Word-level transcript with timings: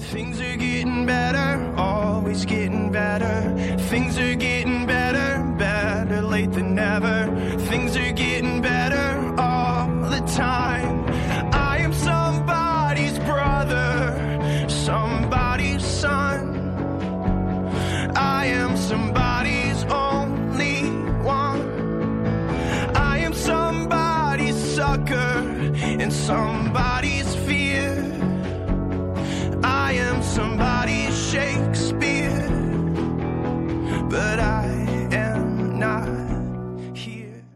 Things 0.00 0.40
are 0.40 0.56
getting 0.56 1.06
better, 1.06 1.72
always 1.76 2.44
getting 2.44 2.90
better. 2.90 3.54
Things 3.90 4.18
are 4.18 4.34
getting 4.34 4.86
better, 4.86 5.44
better 5.56 6.22
late 6.22 6.52
than 6.52 6.74
never. 6.74 7.26
Things 7.68 7.96
are 7.96 8.12
getting 8.12 8.60
better 8.60 9.34
all 9.38 9.88
the 10.10 10.20
time. 10.34 11.04
I 11.52 11.78
am 11.78 11.92
somebody's 11.92 13.18
brother, 13.20 14.66
somebody's 14.68 15.84
son. 15.84 16.56
I 18.16 18.46
am 18.46 18.76
somebody's 18.76 19.84
only 19.84 20.80
one. 21.22 22.26
I 22.96 23.18
am 23.18 23.34
somebody's 23.34 24.56
sucker 24.56 25.44
and 26.02 26.12
somebody's 26.12 26.59
somebody's 30.30 31.16
Shakespeare, 31.30 32.48
but 34.08 34.38
I. 34.38 34.49